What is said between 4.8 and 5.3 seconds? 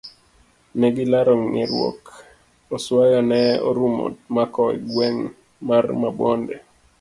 gweng'